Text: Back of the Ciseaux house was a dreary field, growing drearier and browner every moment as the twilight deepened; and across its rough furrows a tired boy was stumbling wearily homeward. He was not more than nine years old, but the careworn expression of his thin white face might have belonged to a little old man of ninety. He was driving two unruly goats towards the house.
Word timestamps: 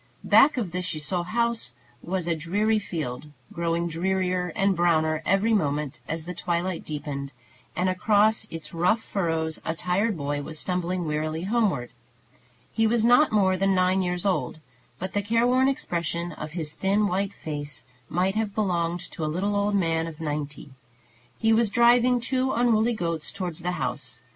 Back 0.23 0.57
of 0.57 0.71
the 0.71 0.81
Ciseaux 0.81 1.21
house 1.21 1.73
was 2.01 2.27
a 2.27 2.35
dreary 2.35 2.79
field, 2.79 3.27
growing 3.53 3.87
drearier 3.87 4.51
and 4.55 4.75
browner 4.75 5.21
every 5.27 5.53
moment 5.53 5.99
as 6.07 6.25
the 6.25 6.33
twilight 6.33 6.83
deepened; 6.83 7.33
and 7.75 7.87
across 7.87 8.45
its 8.49 8.73
rough 8.73 9.03
furrows 9.03 9.61
a 9.63 9.75
tired 9.75 10.17
boy 10.17 10.41
was 10.41 10.57
stumbling 10.57 11.05
wearily 11.05 11.43
homeward. 11.43 11.91
He 12.71 12.87
was 12.87 13.05
not 13.05 13.31
more 13.31 13.55
than 13.57 13.75
nine 13.75 14.01
years 14.01 14.25
old, 14.25 14.59
but 14.97 15.13
the 15.13 15.21
careworn 15.21 15.67
expression 15.67 16.31
of 16.31 16.53
his 16.53 16.73
thin 16.73 17.05
white 17.07 17.31
face 17.33 17.85
might 18.09 18.33
have 18.33 18.55
belonged 18.55 19.01
to 19.11 19.23
a 19.23 19.27
little 19.29 19.55
old 19.55 19.75
man 19.75 20.07
of 20.07 20.19
ninety. 20.19 20.71
He 21.37 21.53
was 21.53 21.69
driving 21.69 22.19
two 22.19 22.51
unruly 22.53 22.95
goats 22.95 23.31
towards 23.31 23.61
the 23.61 23.73
house. 23.73 24.21